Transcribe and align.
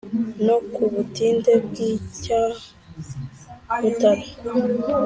no 0.45 0.57
ku 0.73 0.83
butinde 0.93 1.53
bw’icya 1.65 2.41
mutara 3.79 4.25